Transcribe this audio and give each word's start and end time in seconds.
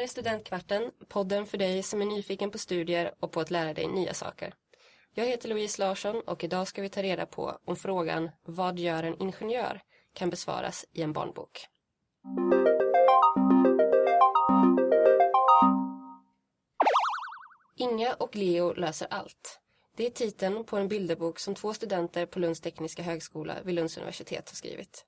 här 0.00 0.04
är 0.04 0.08
Studentkvarten, 0.08 0.90
podden 1.08 1.46
för 1.46 1.58
dig 1.58 1.82
som 1.82 2.02
är 2.02 2.06
nyfiken 2.06 2.50
på 2.50 2.58
studier 2.58 3.14
och 3.20 3.32
på 3.32 3.40
att 3.40 3.50
lära 3.50 3.74
dig 3.74 3.86
nya 3.86 4.14
saker. 4.14 4.54
Jag 5.14 5.26
heter 5.26 5.48
Louise 5.48 5.82
Larsson 5.82 6.22
och 6.26 6.44
idag 6.44 6.68
ska 6.68 6.82
vi 6.82 6.88
ta 6.88 7.02
reda 7.02 7.26
på 7.26 7.58
om 7.64 7.76
frågan 7.76 8.30
Vad 8.42 8.78
gör 8.78 9.02
en 9.02 9.22
ingenjör? 9.22 9.80
kan 10.12 10.30
besvaras 10.30 10.86
i 10.92 11.02
en 11.02 11.12
barnbok. 11.12 11.66
Inga 17.76 18.14
och 18.14 18.36
Leo 18.36 18.72
löser 18.72 19.06
allt. 19.10 19.60
Det 19.96 20.06
är 20.06 20.10
titeln 20.10 20.64
på 20.64 20.76
en 20.76 20.88
bilderbok 20.88 21.38
som 21.38 21.54
två 21.54 21.74
studenter 21.74 22.26
på 22.26 22.38
Lunds 22.38 22.60
tekniska 22.60 23.02
högskola 23.02 23.54
vid 23.64 23.74
Lunds 23.74 23.96
universitet 23.96 24.48
har 24.50 24.56
skrivit. 24.56 25.04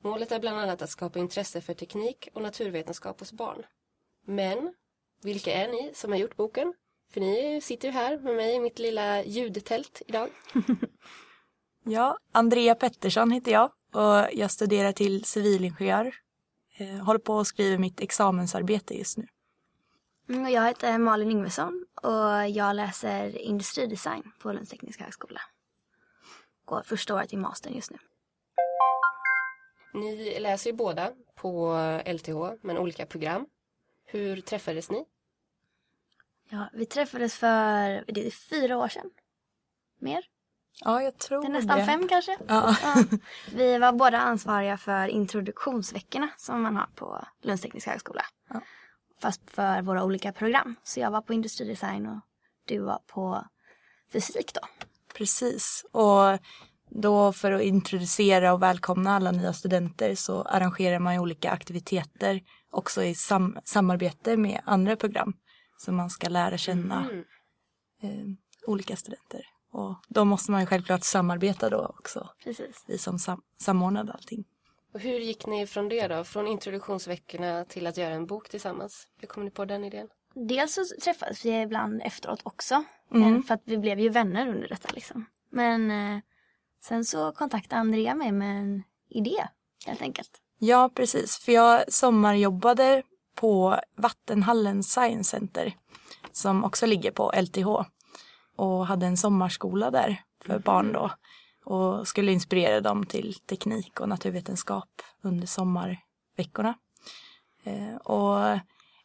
Målet 0.00 0.32
är 0.32 0.40
bland 0.40 0.58
annat 0.58 0.82
att 0.82 0.90
skapa 0.90 1.18
intresse 1.18 1.60
för 1.60 1.74
teknik 1.74 2.28
och 2.34 2.42
naturvetenskap 2.42 3.20
hos 3.20 3.32
barn. 3.32 3.64
Men 4.26 4.74
vilka 5.22 5.52
är 5.52 5.68
ni 5.68 5.92
som 5.94 6.12
har 6.12 6.18
gjort 6.18 6.36
boken? 6.36 6.74
För 7.12 7.20
ni 7.20 7.60
sitter 7.60 7.88
ju 7.88 7.94
här 7.94 8.18
med 8.18 8.36
mig 8.36 8.54
i 8.54 8.60
mitt 8.60 8.78
lilla 8.78 9.24
ljudtält 9.24 10.02
idag. 10.06 10.30
ja, 11.84 12.18
Andrea 12.32 12.74
Pettersson 12.74 13.30
heter 13.30 13.52
jag 13.52 13.72
och 13.92 14.28
jag 14.32 14.50
studerar 14.50 14.92
till 14.92 15.24
civilingenjör. 15.24 16.14
Jag 16.76 16.88
eh, 16.88 17.04
håller 17.04 17.20
på 17.20 17.38
att 17.38 17.46
skriva 17.46 17.78
mitt 17.78 18.00
examensarbete 18.00 18.94
just 18.94 19.18
nu. 19.18 19.26
Mm, 20.28 20.52
jag 20.52 20.66
heter 20.66 20.98
Malin 20.98 21.30
Yngvesson 21.30 21.86
och 22.02 22.48
jag 22.48 22.76
läser 22.76 23.38
industridesign 23.38 24.32
på 24.38 24.52
Lunds 24.52 24.70
tekniska 24.70 25.04
högskola. 25.04 25.40
Går 26.64 26.82
första 26.82 27.14
året 27.14 27.32
i 27.32 27.36
mastern 27.36 27.74
just 27.74 27.90
nu. 27.90 27.98
Ni 29.94 30.40
läser 30.40 30.70
ju 30.70 30.76
båda 30.76 31.12
på 31.34 31.76
LTH, 32.06 32.58
men 32.62 32.78
olika 32.78 33.06
program. 33.06 33.46
Hur 34.12 34.40
träffades 34.40 34.90
ni? 34.90 35.04
Ja, 36.48 36.66
vi 36.72 36.86
träffades 36.86 37.34
för 37.34 38.04
det 38.06 38.26
är 38.26 38.30
fyra 38.30 38.76
år 38.76 38.88
sedan. 38.88 39.10
Mer? 39.98 40.24
Ja, 40.80 41.02
jag 41.02 41.18
tror 41.18 41.42
det. 41.42 41.46
Är 41.48 41.50
nästan 41.50 41.78
det. 41.78 41.84
fem 41.84 42.08
kanske. 42.08 42.38
Ja. 42.48 42.76
ja. 42.82 43.04
Vi 43.54 43.78
var 43.78 43.92
båda 43.92 44.18
ansvariga 44.18 44.76
för 44.76 45.08
introduktionsveckorna 45.08 46.28
som 46.36 46.62
man 46.62 46.76
har 46.76 46.86
på 46.94 47.24
Lunds 47.42 47.62
tekniska 47.62 47.90
högskola. 47.90 48.22
Ja. 48.48 48.60
Fast 49.20 49.50
för 49.50 49.82
våra 49.82 50.04
olika 50.04 50.32
program. 50.32 50.76
Så 50.82 51.00
jag 51.00 51.10
var 51.10 51.20
på 51.20 51.32
industridesign 51.32 52.06
och 52.06 52.20
du 52.64 52.78
var 52.78 52.98
på 53.06 53.44
fysik 54.12 54.54
då. 54.54 54.60
Precis. 55.14 55.84
Och 55.92 56.38
då 56.88 57.32
för 57.32 57.52
att 57.52 57.62
introducera 57.62 58.52
och 58.52 58.62
välkomna 58.62 59.16
alla 59.16 59.30
nya 59.30 59.52
studenter 59.52 60.14
så 60.14 60.42
arrangerar 60.42 60.98
man 60.98 61.18
olika 61.18 61.50
aktiviteter 61.50 62.40
också 62.72 63.04
i 63.04 63.14
sam 63.14 63.58
samarbete 63.64 64.36
med 64.36 64.60
andra 64.64 64.96
program. 64.96 65.36
Så 65.76 65.92
man 65.92 66.10
ska 66.10 66.28
lära 66.28 66.58
känna 66.58 67.10
mm. 67.10 67.24
eh, 68.02 68.34
olika 68.66 68.96
studenter. 68.96 69.46
Och 69.72 69.96
då 70.08 70.24
måste 70.24 70.50
man 70.50 70.60
ju 70.60 70.66
självklart 70.66 71.04
samarbeta 71.04 71.70
då 71.70 71.94
också. 71.98 72.28
Precis. 72.44 72.84
Vi 72.86 72.98
som 72.98 73.18
sam 73.18 73.42
samordnade 73.58 74.12
allting. 74.12 74.44
Och 74.94 75.00
hur 75.00 75.18
gick 75.18 75.46
ni 75.46 75.66
från 75.66 75.88
det 75.88 76.08
då? 76.08 76.24
Från 76.24 76.46
introduktionsveckorna 76.46 77.64
till 77.64 77.86
att 77.86 77.96
göra 77.96 78.14
en 78.14 78.26
bok 78.26 78.48
tillsammans? 78.48 79.08
Hur 79.16 79.28
kom 79.28 79.44
ni 79.44 79.50
på 79.50 79.64
den 79.64 79.84
idén? 79.84 80.08
Dels 80.34 80.74
så 80.74 80.84
träffades 81.04 81.44
vi 81.44 81.60
ibland 81.60 82.02
efteråt 82.04 82.40
också. 82.42 82.84
Mm. 83.14 83.36
Eh, 83.36 83.42
för 83.42 83.54
att 83.54 83.62
vi 83.64 83.78
blev 83.78 84.00
ju 84.00 84.08
vänner 84.08 84.48
under 84.48 84.68
detta 84.68 84.88
liksom. 84.92 85.26
Men 85.50 85.90
eh, 85.90 86.20
sen 86.84 87.04
så 87.04 87.32
kontaktade 87.32 87.80
Andrea 87.80 88.14
mig 88.14 88.32
med 88.32 88.60
en 88.60 88.82
idé 89.08 89.48
helt 89.86 90.02
enkelt. 90.02 90.41
Ja, 90.64 90.90
precis. 90.94 91.38
För 91.38 91.52
jag 91.52 91.92
sommarjobbade 91.92 93.02
på 93.34 93.80
Vattenhallen 93.96 94.82
Science 94.82 95.30
Center 95.30 95.76
som 96.32 96.64
också 96.64 96.86
ligger 96.86 97.10
på 97.10 97.32
LTH 97.36 97.68
och 98.56 98.86
hade 98.86 99.06
en 99.06 99.16
sommarskola 99.16 99.90
där 99.90 100.22
för 100.44 100.50
mm. 100.50 100.62
barn 100.64 100.92
då 100.92 101.10
och 101.64 102.08
skulle 102.08 102.32
inspirera 102.32 102.80
dem 102.80 103.06
till 103.06 103.34
teknik 103.34 104.00
och 104.00 104.08
naturvetenskap 104.08 104.88
under 105.22 105.46
sommarveckorna. 105.46 106.74
Eh, 107.64 107.96
och 107.96 108.60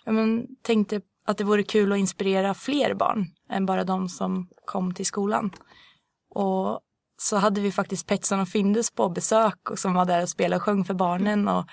jag 0.05 0.13
men, 0.13 0.47
tänkte 0.61 1.01
att 1.25 1.37
det 1.37 1.43
vore 1.43 1.63
kul 1.63 1.91
att 1.91 1.99
inspirera 1.99 2.53
fler 2.53 2.93
barn 2.93 3.25
än 3.49 3.65
bara 3.65 3.83
de 3.83 4.09
som 4.09 4.49
kom 4.65 4.93
till 4.93 5.05
skolan. 5.05 5.51
Och 6.29 6.81
så 7.17 7.37
hade 7.37 7.61
vi 7.61 7.71
faktiskt 7.71 8.07
Petson 8.07 8.39
och 8.39 8.47
Findus 8.47 8.91
på 8.91 9.09
besök 9.09 9.71
och 9.71 9.79
som 9.79 9.93
var 9.93 10.05
där 10.05 10.21
och 10.21 10.29
spelade 10.29 10.55
och 10.55 10.63
sjöng 10.63 10.85
för 10.85 10.93
barnen 10.93 11.47
och 11.47 11.65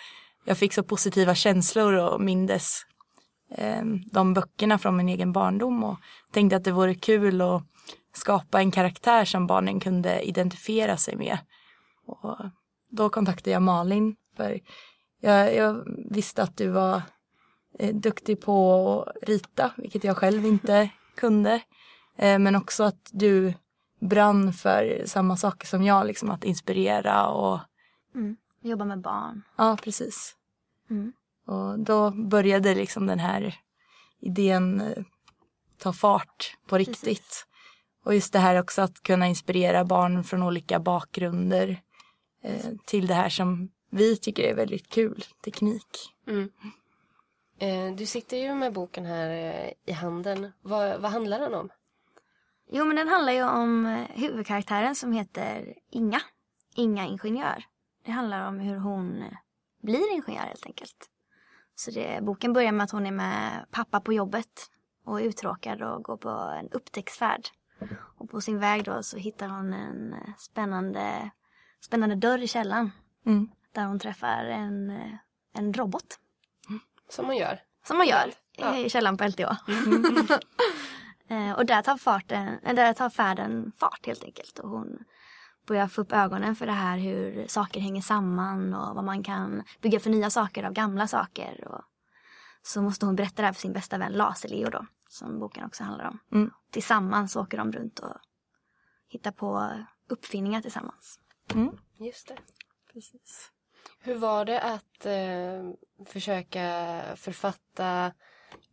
jag 0.45 0.59
fick 0.59 0.73
så 0.73 0.83
positiva 0.83 1.35
känslor 1.35 1.93
och 1.93 2.21
mindes 2.21 2.83
eh, 3.57 3.83
de 4.13 4.35
böckerna 4.35 4.79
från 4.79 4.97
min 4.97 5.09
egen 5.09 5.33
barndom 5.33 5.85
och 5.85 5.99
tänkte 6.33 6.57
att 6.57 6.65
det 6.65 6.73
vore 6.73 6.95
kul 6.95 7.41
att 7.41 7.63
skapa 8.17 8.61
en 8.61 8.71
karaktär 8.71 9.25
som 9.25 9.47
barnen 9.47 9.81
kunde 9.81 10.23
identifiera 10.23 10.97
sig 10.97 11.17
med. 11.17 11.39
Och 12.07 12.37
då 12.91 13.09
kontaktade 13.09 13.51
jag 13.51 13.63
Malin 13.63 14.17
för 14.37 14.61
jag, 15.21 15.55
jag 15.55 15.85
visste 16.11 16.43
att 16.43 16.57
du 16.57 16.69
var 16.69 17.03
eh, 17.79 17.95
duktig 17.95 18.41
på 18.41 19.03
att 19.03 19.29
rita, 19.29 19.73
vilket 19.77 20.05
jag 20.05 20.17
själv 20.17 20.47
inte 20.47 20.91
kunde. 21.15 21.61
Eh, 22.17 22.39
men 22.39 22.57
också 22.57 22.85
att 22.85 23.11
du 23.13 23.55
brann 24.09 24.53
för 24.53 25.03
samma 25.07 25.37
saker 25.37 25.67
som 25.67 25.83
jag, 25.83 26.07
liksom 26.07 26.31
att 26.31 26.45
inspirera 26.45 27.27
och 27.29 27.61
mm. 28.15 28.37
jobba 28.61 28.85
med 28.85 29.01
barn. 29.01 29.43
Ja, 29.57 29.77
precis. 29.83 30.35
Mm. 30.91 31.13
Och 31.47 31.79
då 31.79 32.11
började 32.11 32.75
liksom 32.75 33.07
den 33.07 33.19
här 33.19 33.55
idén 34.21 34.81
eh, 34.81 35.05
ta 35.79 35.93
fart 35.93 36.57
på 36.67 36.79
riktigt. 36.79 37.05
Precis. 37.05 37.47
Och 38.05 38.15
just 38.15 38.33
det 38.33 38.39
här 38.39 38.61
också 38.61 38.83
att 38.83 39.03
kunna 39.03 39.27
inspirera 39.27 39.85
barn 39.85 40.25
från 40.25 40.43
olika 40.43 40.79
bakgrunder 40.79 41.81
eh, 42.43 42.67
till 42.87 43.07
det 43.07 43.15
här 43.15 43.29
som 43.29 43.69
vi 43.91 44.17
tycker 44.17 44.43
är 44.43 44.55
väldigt 44.55 44.89
kul, 44.89 45.25
teknik. 45.45 46.15
Mm. 46.27 46.51
Eh, 47.59 47.97
du 47.97 48.07
sitter 48.07 48.37
ju 48.37 48.55
med 48.55 48.73
boken 48.73 49.07
här 49.07 49.31
eh, 49.31 49.73
i 49.87 49.93
handen. 49.93 50.53
Vad, 50.63 51.01
vad 51.01 51.11
handlar 51.11 51.41
den 51.41 51.55
om? 51.55 51.71
Jo, 52.67 52.85
men 52.85 52.97
den 52.97 53.09
handlar 53.09 53.33
ju 53.33 53.45
om 53.45 53.87
eh, 53.87 54.07
huvudkaraktären 54.11 54.95
som 54.95 55.13
heter 55.13 55.75
Inga. 55.91 56.21
Inga 56.75 57.07
Ingenjör. 57.07 57.65
Det 58.05 58.11
handlar 58.11 58.49
om 58.49 58.59
hur 58.59 58.77
hon 58.77 59.23
eh, 59.23 59.37
blir 59.83 60.13
ingenjör 60.13 60.47
helt 60.47 60.67
enkelt. 60.67 61.11
Så 61.75 61.91
det, 61.91 62.19
boken 62.23 62.53
börjar 62.53 62.73
med 62.73 62.85
att 62.85 62.91
hon 62.91 63.07
är 63.07 63.11
med 63.11 63.67
pappa 63.71 64.01
på 64.01 64.13
jobbet 64.13 64.71
och 65.05 65.21
är 65.21 65.25
uttråkad 65.25 65.83
och 65.83 66.03
går 66.05 66.17
på 66.17 66.29
en 66.29 66.69
upptäcktsfärd. 66.71 67.49
Och 68.19 68.31
på 68.31 68.41
sin 68.41 68.59
väg 68.59 68.85
då 68.85 69.03
så 69.03 69.17
hittar 69.17 69.49
hon 69.49 69.73
en 69.73 70.13
eh, 70.13 70.35
spännande, 70.39 71.31
spännande 71.81 72.15
dörr 72.15 72.39
i 72.39 72.49
källaren. 72.49 72.91
Mm. 73.27 73.49
Där 73.73 73.85
hon 73.87 73.99
träffar 73.99 74.45
en, 74.45 74.91
en 75.53 75.75
robot. 75.75 76.19
Som 77.09 77.27
man 77.27 77.37
gör. 77.37 77.61
Som 77.87 77.97
man 77.97 78.07
gör 78.07 78.33
ja. 78.57 78.77
i 78.77 78.91
källaren 78.91 79.17
på 79.17 79.25
LTH. 79.25 79.69
Mm. 79.69 80.27
Eh, 81.29 81.53
och 81.53 81.67
där 81.67 81.83
tar, 81.83 81.97
farten, 81.97 82.59
eh, 82.63 82.75
där 82.75 82.93
tar 82.93 83.11
färden 83.11 83.73
fart 83.79 84.07
helt 84.07 84.25
enkelt. 84.25 84.59
Och 84.59 84.69
hon 84.69 84.99
börjar 85.67 85.89
få 85.89 86.01
upp 86.01 86.13
ögonen 86.13 86.57
för 86.57 86.67
det 86.67 86.73
här 86.73 86.99
hur 86.99 87.47
saker 87.47 87.81
hänger 87.81 88.03
samman 88.03 88.75
och 88.75 88.95
vad 88.95 89.05
man 89.05 89.23
kan 89.23 89.63
bygga 89.81 90.01
för 90.01 90.11
nya 90.11 90.31
saker 90.31 90.65
av 90.65 90.73
gamla 90.73 91.09
saker. 91.09 91.69
Och 91.69 91.83
så 92.63 92.83
måste 92.83 93.07
hon 93.07 93.17
berätta 93.17 93.43
det 93.43 93.47
här 93.47 93.53
för 93.53 93.61
sin 93.61 93.73
bästa 93.73 93.99
vän 93.99 94.13
Laserleo 94.13 94.71
då, 94.71 94.87
som 95.09 95.39
boken 95.39 95.65
också 95.65 95.85
handlar 95.85 96.09
om. 96.09 96.19
Mm. 96.33 96.51
Tillsammans 96.71 97.37
åker 97.37 97.59
de 97.59 97.73
runt 97.73 97.99
och 97.99 98.17
hittar 99.09 99.33
på 99.33 99.71
uppfinningar 100.09 100.61
tillsammans. 100.61 101.21
Mm. 101.55 101.79
Just 101.99 102.29
det. 102.29 102.37
Precis. 102.93 103.51
Hur 104.01 104.15
var 104.15 104.45
det 104.45 104.61
att 104.61 105.07
eh, 105.07 106.05
försöka 106.07 107.03
författa, 107.17 108.13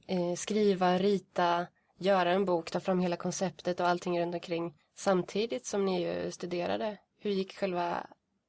eh, 0.07 0.35
skriva, 0.37 0.97
rita 0.97 1.67
göra 2.01 2.31
en 2.31 2.45
bok, 2.45 2.71
ta 2.71 2.79
fram 2.79 2.99
hela 2.99 3.15
konceptet 3.15 3.79
och 3.79 3.87
allting 3.87 4.21
runt 4.21 4.35
omkring 4.35 4.73
samtidigt 4.95 5.65
som 5.65 5.85
ni 5.85 6.01
ju 6.01 6.31
studerade. 6.31 6.97
Hur 7.19 7.31
gick 7.31 7.57
själva 7.57 8.07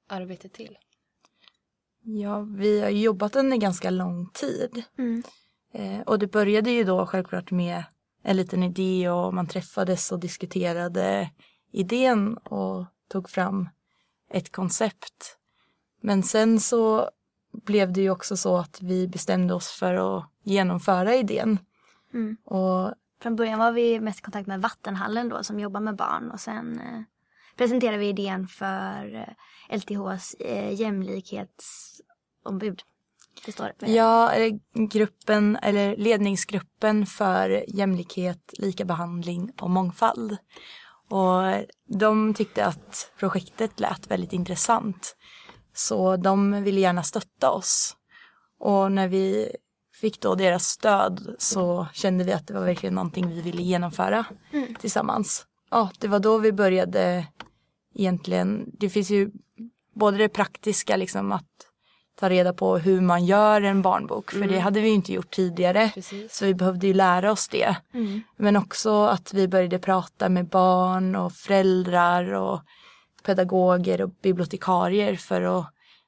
arbetet 0.08 0.52
till? 0.52 0.78
Ja, 2.02 2.40
vi 2.40 2.80
har 2.80 2.88
jobbat 2.88 3.36
under 3.36 3.56
ganska 3.56 3.90
lång 3.90 4.30
tid. 4.32 4.82
Mm. 4.98 5.22
Eh, 5.72 6.00
och 6.00 6.18
det 6.18 6.26
började 6.26 6.70
ju 6.70 6.84
då 6.84 7.06
självklart 7.06 7.50
med 7.50 7.84
en 8.22 8.36
liten 8.36 8.62
idé 8.62 9.08
och 9.08 9.34
man 9.34 9.46
träffades 9.46 10.12
och 10.12 10.20
diskuterade 10.20 11.30
idén 11.72 12.36
och 12.36 12.84
tog 13.08 13.30
fram 13.30 13.68
ett 14.30 14.52
koncept. 14.52 15.38
Men 16.00 16.22
sen 16.22 16.60
så 16.60 17.10
blev 17.52 17.92
det 17.92 18.00
ju 18.00 18.10
också 18.10 18.36
så 18.36 18.56
att 18.56 18.82
vi 18.82 19.08
bestämde 19.08 19.54
oss 19.54 19.68
för 19.68 19.94
att 19.94 20.24
genomföra 20.42 21.14
idén. 21.14 21.58
Mm. 22.14 22.36
Och 22.44 22.94
från 23.22 23.36
början 23.36 23.58
var 23.58 23.72
vi 23.72 24.00
mest 24.00 24.18
i 24.18 24.22
kontakt 24.22 24.46
med 24.46 24.62
Vattenhallen 24.62 25.28
då 25.28 25.44
som 25.44 25.60
jobbar 25.60 25.80
med 25.80 25.96
barn 25.96 26.30
och 26.30 26.40
sen 26.40 26.80
eh, 26.80 27.02
presenterade 27.56 27.98
vi 27.98 28.08
idén 28.08 28.48
för 28.48 29.14
eh, 29.14 29.28
LTHs 29.76 30.34
eh, 30.34 30.80
jämlikhetsombud 30.80 32.82
Det 33.46 33.52
står 33.52 33.72
Ja, 33.78 34.32
eh, 34.32 34.54
gruppen 34.74 35.58
eller 35.62 35.96
ledningsgruppen 35.96 37.06
för 37.06 37.64
jämlikhet, 37.68 38.52
likabehandling 38.58 39.52
och 39.60 39.70
mångfald. 39.70 40.36
Och 41.08 41.42
de 41.86 42.34
tyckte 42.34 42.66
att 42.66 43.12
projektet 43.18 43.80
lät 43.80 44.10
väldigt 44.10 44.32
intressant. 44.32 45.16
Så 45.74 46.16
de 46.16 46.64
ville 46.64 46.80
gärna 46.80 47.02
stötta 47.02 47.50
oss. 47.50 47.96
Och 48.58 48.92
när 48.92 49.08
vi 49.08 49.56
fick 50.02 50.20
då 50.20 50.34
deras 50.34 50.64
stöd 50.64 51.34
så 51.38 51.86
kände 51.92 52.24
vi 52.24 52.32
att 52.32 52.46
det 52.46 52.54
var 52.54 52.64
verkligen 52.64 52.94
någonting 52.94 53.28
vi 53.28 53.40
ville 53.40 53.62
genomföra 53.62 54.24
mm. 54.52 54.74
tillsammans. 54.74 55.46
Ja, 55.70 55.90
det 55.98 56.08
var 56.08 56.18
då 56.18 56.38
vi 56.38 56.52
började 56.52 57.26
egentligen, 57.94 58.70
det 58.78 58.90
finns 58.90 59.10
ju 59.10 59.30
både 59.94 60.16
det 60.16 60.28
praktiska 60.28 60.96
liksom 60.96 61.32
att 61.32 61.46
ta 62.20 62.28
reda 62.28 62.52
på 62.52 62.78
hur 62.78 63.00
man 63.00 63.24
gör 63.24 63.62
en 63.62 63.82
barnbok 63.82 64.30
för 64.30 64.36
mm. 64.36 64.52
det 64.52 64.58
hade 64.58 64.80
vi 64.80 64.88
inte 64.88 65.12
gjort 65.12 65.30
tidigare. 65.30 65.90
Precis. 65.94 66.34
Så 66.36 66.44
vi 66.44 66.54
behövde 66.54 66.86
ju 66.86 66.94
lära 66.94 67.32
oss 67.32 67.48
det. 67.48 67.76
Mm. 67.94 68.20
Men 68.36 68.56
också 68.56 69.04
att 69.04 69.34
vi 69.34 69.48
började 69.48 69.78
prata 69.78 70.28
med 70.28 70.48
barn 70.48 71.16
och 71.16 71.32
föräldrar 71.32 72.32
och 72.32 72.60
pedagoger 73.22 74.02
och 74.02 74.10
bibliotekarier 74.22 75.16
för 75.16 75.42
att 75.42 75.66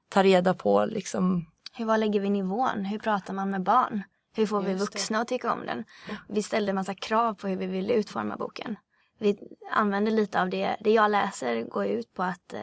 ta 0.09 0.23
reda 0.23 0.55
på 0.55 0.85
liksom 0.85 1.47
hur, 1.75 1.85
var 1.85 1.99
lägger 1.99 2.21
vi 2.21 2.31
nivån? 2.31 2.85
Hur 2.85 2.99
pratar 2.99 3.35
man 3.35 3.51
med 3.51 3.63
barn? 3.63 4.03
Hur 4.37 4.47
får 4.47 4.63
Just 4.63 4.75
vi 4.75 4.79
vuxna 4.79 5.19
det. 5.19 5.23
att 5.23 5.29
tycka 5.29 5.53
om 5.53 5.67
den? 5.67 5.85
Vi 6.29 6.43
ställde 6.43 6.73
massa 6.73 6.95
krav 6.95 7.35
på 7.35 7.49
hur 7.49 7.57
vi 7.57 7.67
ville 7.67 7.95
utforma 7.95 8.37
boken. 8.37 8.77
Vi 9.19 9.39
använder 9.71 10.13
lite 10.13 10.43
av 10.43 10.51
det. 10.51 10.77
Det 10.81 10.91
jag 10.91 11.11
läser 11.11 11.63
går 11.63 11.87
ut 11.87 12.15
på 12.15 12.23
att 12.23 12.53
eh, 12.53 12.61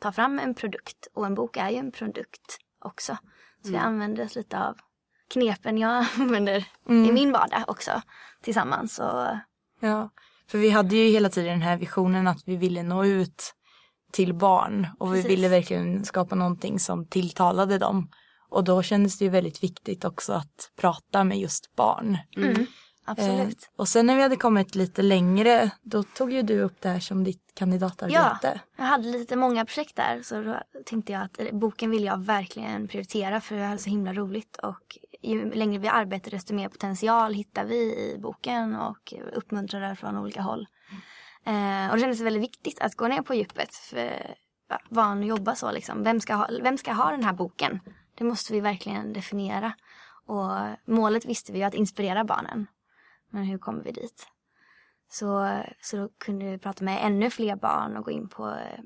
ta 0.00 0.12
fram 0.12 0.38
en 0.38 0.54
produkt. 0.54 1.08
Och 1.14 1.26
en 1.26 1.34
bok 1.34 1.56
är 1.56 1.70
ju 1.70 1.76
en 1.76 1.92
produkt 1.92 2.58
också. 2.78 3.16
Så 3.62 3.68
mm. 3.68 3.80
vi 3.80 3.86
använder 3.86 4.24
oss 4.24 4.34
lite 4.34 4.60
av 4.60 4.76
knepen 5.28 5.78
jag 5.78 6.06
använder 6.18 6.66
mm. 6.88 7.10
i 7.10 7.12
min 7.12 7.32
vardag 7.32 7.64
också 7.68 8.02
tillsammans. 8.42 8.98
Och... 8.98 9.36
Ja, 9.80 10.10
för 10.48 10.58
vi 10.58 10.70
hade 10.70 10.96
ju 10.96 11.08
hela 11.08 11.28
tiden 11.28 11.50
den 11.50 11.62
här 11.62 11.76
visionen 11.76 12.26
att 12.26 12.42
vi 12.48 12.56
ville 12.56 12.82
nå 12.82 13.04
ut 13.04 13.54
till 14.12 14.34
barn 14.34 14.86
och 14.98 15.08
Precis. 15.08 15.24
vi 15.24 15.28
ville 15.28 15.48
verkligen 15.48 16.04
skapa 16.04 16.34
någonting 16.34 16.78
som 16.78 17.06
tilltalade 17.06 17.78
dem. 17.78 18.10
Och 18.48 18.64
då 18.64 18.82
kändes 18.82 19.18
det 19.18 19.24
ju 19.24 19.30
väldigt 19.30 19.62
viktigt 19.62 20.04
också 20.04 20.32
att 20.32 20.70
prata 20.76 21.24
med 21.24 21.38
just 21.38 21.76
barn. 21.76 22.18
Mm. 22.36 22.50
mm. 22.50 22.66
Absolut. 23.08 23.62
Eh, 23.62 23.68
och 23.76 23.88
sen 23.88 24.06
när 24.06 24.16
vi 24.16 24.22
hade 24.22 24.36
kommit 24.36 24.74
lite 24.74 25.02
längre 25.02 25.70
då 25.82 26.02
tog 26.02 26.32
ju 26.32 26.42
du 26.42 26.60
upp 26.60 26.80
det 26.80 26.88
här 26.88 27.00
som 27.00 27.24
ditt 27.24 27.52
kandidatarbete. 27.54 28.20
Ja, 28.42 28.60
jag 28.76 28.84
hade 28.84 29.08
lite 29.08 29.36
många 29.36 29.64
projekt 29.64 29.96
där 29.96 30.22
så 30.22 30.42
då 30.42 30.56
tänkte 30.84 31.12
jag 31.12 31.22
att 31.22 31.52
boken 31.52 31.90
vill 31.90 32.04
jag 32.04 32.18
verkligen 32.18 32.88
prioritera 32.88 33.40
för 33.40 33.56
jag 33.56 33.66
hade 33.66 33.78
så 33.78 33.90
himla 33.90 34.12
roligt 34.12 34.56
och 34.56 34.98
ju 35.22 35.54
längre 35.54 35.78
vi 35.78 35.88
arbetar 35.88 36.30
desto 36.30 36.54
mer 36.54 36.68
potential 36.68 37.34
hittar 37.34 37.64
vi 37.64 37.76
i 37.76 38.18
boken 38.18 38.76
och 38.76 39.14
uppmuntrar 39.32 39.80
det 39.80 39.96
från 39.96 40.16
olika 40.16 40.42
håll. 40.42 40.66
Eh, 41.46 41.90
och 41.90 41.96
det 41.96 42.00
kändes 42.00 42.20
väldigt 42.20 42.42
viktigt 42.42 42.80
att 42.80 42.94
gå 42.94 43.08
ner 43.08 43.22
på 43.22 43.34
djupet 43.34 43.74
för 43.74 44.34
van 44.88 45.20
att 45.20 45.26
jobba 45.26 45.54
så 45.54 45.72
liksom. 45.72 46.02
Vem 46.02 46.20
ska, 46.20 46.34
ha, 46.34 46.48
vem 46.62 46.78
ska 46.78 46.92
ha 46.92 47.10
den 47.10 47.24
här 47.24 47.32
boken? 47.32 47.80
Det 48.18 48.24
måste 48.24 48.52
vi 48.52 48.60
verkligen 48.60 49.12
definiera. 49.12 49.72
Och 50.26 50.50
målet 50.84 51.24
visste 51.24 51.52
vi 51.52 51.62
att 51.62 51.74
inspirera 51.74 52.24
barnen. 52.24 52.66
Men 53.30 53.44
hur 53.44 53.58
kommer 53.58 53.82
vi 53.82 53.92
dit? 53.92 54.28
Så, 55.08 55.60
så 55.80 55.96
då 55.96 56.08
kunde 56.18 56.44
vi 56.44 56.58
prata 56.58 56.84
med 56.84 56.98
ännu 57.02 57.30
fler 57.30 57.56
barn 57.56 57.96
och 57.96 58.04
gå 58.04 58.10
in 58.10 58.28
på 58.28 58.48
eh, 58.48 58.80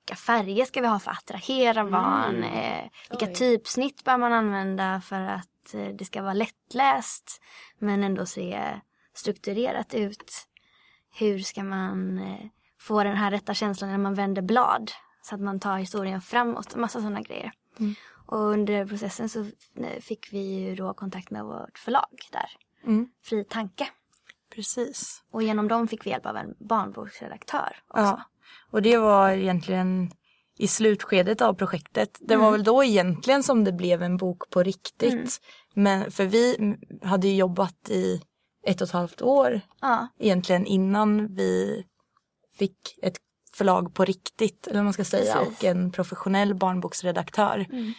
vilka 0.00 0.16
färger 0.16 0.64
ska 0.64 0.80
vi 0.80 0.86
ha 0.86 0.98
för 0.98 1.10
att 1.10 1.18
attrahera 1.18 1.80
mm. 1.80 1.92
barn? 1.92 2.42
Eh, 2.42 2.90
vilka 3.10 3.26
Oj. 3.26 3.34
typsnitt 3.34 4.04
bör 4.04 4.18
man 4.18 4.32
använda 4.32 5.00
för 5.00 5.20
att 5.20 5.74
eh, 5.74 5.86
det 5.86 6.04
ska 6.04 6.22
vara 6.22 6.34
lättläst 6.34 7.42
men 7.78 8.04
ändå 8.04 8.26
se 8.26 8.80
strukturerat 9.14 9.94
ut? 9.94 10.48
Hur 11.18 11.38
ska 11.38 11.64
man 11.64 12.20
få 12.80 13.04
den 13.04 13.16
här 13.16 13.30
rätta 13.30 13.54
känslan 13.54 13.90
när 13.90 13.98
man 13.98 14.14
vänder 14.14 14.42
blad 14.42 14.90
så 15.22 15.34
att 15.34 15.40
man 15.40 15.60
tar 15.60 15.78
historien 15.78 16.20
framåt? 16.20 16.76
Massa 16.76 17.00
sådana 17.00 17.20
grejer. 17.20 17.52
Mm. 17.78 17.94
Och 18.26 18.38
under 18.38 18.86
processen 18.86 19.28
så 19.28 19.46
fick 20.00 20.32
vi 20.32 20.38
ju 20.38 20.74
då 20.74 20.94
kontakt 20.94 21.30
med 21.30 21.44
vårt 21.44 21.78
förlag 21.78 22.18
där. 22.32 22.50
Mm. 22.86 23.08
Fri 23.22 23.44
Tanke. 23.44 23.88
Precis. 24.54 25.22
Och 25.30 25.42
genom 25.42 25.68
dem 25.68 25.88
fick 25.88 26.06
vi 26.06 26.10
hjälp 26.10 26.26
av 26.26 26.36
en 26.36 26.54
barnboksredaktör 26.58 27.76
också. 27.88 28.02
Ja. 28.02 28.22
Och 28.70 28.82
det 28.82 28.98
var 28.98 29.30
egentligen 29.30 30.10
i 30.58 30.68
slutskedet 30.68 31.40
av 31.40 31.54
projektet. 31.54 32.18
Det 32.20 32.34
mm. 32.34 32.44
var 32.44 32.52
väl 32.52 32.64
då 32.64 32.84
egentligen 32.84 33.42
som 33.42 33.64
det 33.64 33.72
blev 33.72 34.02
en 34.02 34.16
bok 34.16 34.50
på 34.50 34.62
riktigt. 34.62 35.12
Mm. 35.12 35.26
Men 35.74 36.10
för 36.10 36.24
vi 36.24 36.74
hade 37.02 37.28
ju 37.28 37.36
jobbat 37.36 37.90
i 37.90 38.22
ett 38.66 38.80
och 38.80 38.88
ett 38.88 38.92
halvt 38.92 39.22
år 39.22 39.60
ja. 39.80 40.08
egentligen 40.18 40.66
innan 40.66 41.34
vi 41.34 41.84
fick 42.58 42.98
ett 43.02 43.16
förlag 43.54 43.94
på 43.94 44.04
riktigt 44.04 44.66
eller 44.66 44.76
vad 44.76 44.84
man 44.84 44.92
ska 44.92 45.04
säga 45.04 45.34
Precis. 45.34 45.58
och 45.58 45.64
en 45.64 45.92
professionell 45.92 46.54
barnboksredaktör. 46.54 47.66
Mm. 47.72 47.92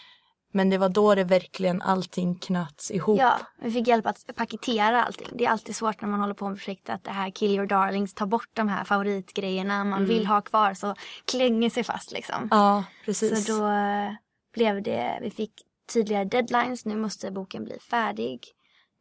Men 0.55 0.69
det 0.69 0.77
var 0.77 0.89
då 0.89 1.15
det 1.15 1.23
verkligen 1.23 1.81
allting 1.81 2.35
knöts 2.35 2.91
ihop. 2.91 3.19
Ja, 3.19 3.39
vi 3.61 3.71
fick 3.71 3.87
hjälp 3.87 4.05
att 4.05 4.35
paketera 4.35 5.03
allting. 5.03 5.27
Det 5.33 5.45
är 5.45 5.49
alltid 5.49 5.75
svårt 5.75 6.01
när 6.01 6.09
man 6.09 6.19
håller 6.19 6.33
på 6.33 6.49
med 6.49 6.57
projekt 6.57 6.89
att 6.89 7.03
det 7.03 7.11
här 7.11 7.29
Kill 7.29 7.51
your 7.51 7.65
darlings, 7.65 8.13
ta 8.13 8.25
bort 8.25 8.49
de 8.53 8.67
här 8.67 8.83
favoritgrejerna 8.83 9.83
man 9.83 9.97
mm. 9.97 10.07
vill 10.09 10.27
ha 10.27 10.41
kvar 10.41 10.73
så 10.73 10.95
klänger 11.25 11.69
sig 11.69 11.83
fast 11.83 12.11
liksom. 12.11 12.47
Ja, 12.51 12.83
precis. 13.05 13.45
Så 13.45 13.53
då 13.53 13.67
eh, 13.67 14.11
blev 14.53 14.83
det, 14.83 15.19
vi 15.21 15.29
fick 15.29 15.51
tydligare 15.93 16.25
deadlines, 16.25 16.85
nu 16.85 16.95
måste 16.95 17.31
boken 17.31 17.63
bli 17.63 17.79
färdig. 17.79 18.39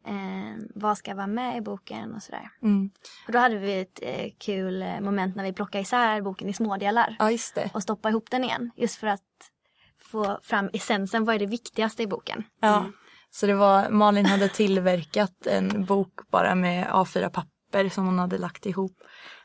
Eh, 0.07 0.63
vad 0.75 0.97
ska 0.97 1.15
vara 1.15 1.27
med 1.27 1.57
i 1.57 1.61
boken 1.61 2.13
och 2.15 2.23
sådär. 2.23 2.49
Mm. 2.61 2.89
Och 3.27 3.33
då 3.33 3.39
hade 3.39 3.57
vi 3.57 3.79
ett 3.79 3.99
eh, 4.01 4.31
kul 4.37 4.85
moment 5.01 5.35
när 5.35 5.43
vi 5.43 5.53
plockade 5.53 5.81
isär 5.81 6.21
boken 6.21 6.49
i 6.49 6.53
smådelar. 6.53 7.15
Ja. 7.19 7.31
Och 7.73 7.83
stoppade 7.83 8.11
ihop 8.11 8.31
den 8.31 8.43
igen. 8.43 8.71
Just 8.75 8.95
för 8.95 9.07
att 9.07 9.21
få 10.15 10.39
fram 10.43 10.69
essensen, 10.73 11.25
vad 11.25 11.35
är 11.35 11.39
det 11.39 11.45
viktigaste 11.45 12.03
i 12.03 12.07
boken? 12.07 12.43
Ja, 12.61 12.79
mm. 12.79 12.91
så 13.31 13.47
det 13.47 13.53
var, 13.53 13.89
Malin 13.89 14.25
hade 14.25 14.49
tillverkat 14.49 15.47
en 15.47 15.85
bok 15.85 16.13
bara 16.31 16.55
med 16.55 16.87
A4 16.87 17.29
papper 17.29 17.89
som 17.89 18.05
hon 18.05 18.19
hade 18.19 18.37
lagt 18.37 18.65
ihop 18.65 18.97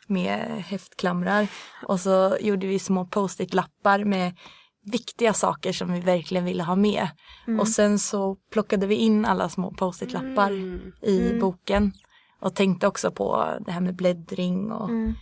med 0.06 0.64
häftklamrar. 0.66 1.48
Och 1.82 2.00
så 2.00 2.36
gjorde 2.40 2.66
vi 2.66 2.78
små 2.78 3.06
post-it-lappar 3.06 4.04
med 4.04 4.36
viktiga 4.84 5.32
saker 5.32 5.72
som 5.72 5.92
vi 5.92 6.00
verkligen 6.00 6.44
ville 6.44 6.62
ha 6.62 6.76
med. 6.76 7.08
Mm. 7.46 7.60
Och 7.60 7.68
sen 7.68 7.98
så 7.98 8.36
plockade 8.52 8.86
vi 8.86 8.94
in 8.94 9.24
alla 9.24 9.48
små 9.48 9.70
post-it-lappar 9.70 10.50
mm. 10.50 10.92
i 11.02 11.26
mm. 11.26 11.40
boken. 11.40 11.92
Och 12.40 12.54
tänkte 12.54 12.86
också 12.86 13.10
på 13.10 13.58
det 13.66 13.72
här 13.72 13.80
med 13.80 13.96
bläddring 13.96 14.72
och 14.72 14.88
mm. 14.88 15.14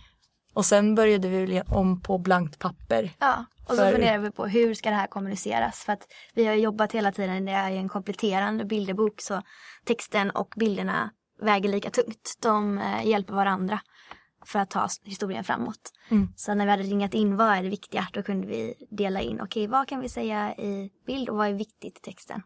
Och 0.53 0.65
sen 0.65 0.95
började 0.95 1.27
vi 1.27 1.61
om 1.61 2.01
på 2.01 2.17
blankt 2.17 2.59
papper. 2.59 3.11
Ja, 3.19 3.45
och 3.69 3.75
så 3.75 3.91
funderade 3.91 4.23
vi 4.23 4.31
på 4.31 4.45
hur 4.45 4.73
ska 4.73 4.89
det 4.89 4.95
här 4.95 5.07
kommuniceras? 5.07 5.83
För 5.83 5.93
att 5.93 6.07
vi 6.33 6.45
har 6.45 6.53
jobbat 6.53 6.91
hela 6.91 7.11
tiden, 7.11 7.45
det 7.45 7.51
är 7.51 7.71
en 7.71 7.89
kompletterande 7.89 8.65
bilderbok 8.65 9.21
så 9.21 9.41
texten 9.85 10.29
och 10.29 10.53
bilderna 10.57 11.09
väger 11.41 11.69
lika 11.69 11.89
tungt. 11.89 12.37
De 12.41 12.77
eh, 12.77 13.07
hjälper 13.07 13.33
varandra 13.33 13.79
för 14.45 14.59
att 14.59 14.69
ta 14.69 14.87
historien 15.03 15.43
framåt. 15.43 15.93
Mm. 16.09 16.33
Så 16.35 16.53
när 16.53 16.65
vi 16.65 16.71
hade 16.71 16.83
ringat 16.83 17.13
in 17.13 17.37
vad 17.37 17.47
är 17.47 17.63
det 17.63 17.69
viktiga 17.69 18.07
då 18.13 18.23
kunde 18.23 18.47
vi 18.47 18.73
dela 18.89 19.21
in, 19.21 19.41
okej 19.41 19.43
okay, 19.43 19.67
vad 19.67 19.87
kan 19.87 19.99
vi 19.99 20.09
säga 20.09 20.55
i 20.55 20.91
bild 21.05 21.29
och 21.29 21.37
vad 21.37 21.47
är 21.47 21.53
viktigt 21.53 21.97
i 21.97 22.01
texten. 22.01 22.41